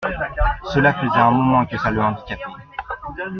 [0.73, 2.41] Cela faisait un moment que ça le handicapait.